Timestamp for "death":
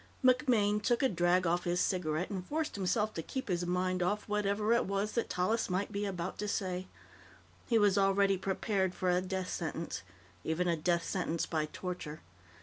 9.21-9.51, 10.75-11.03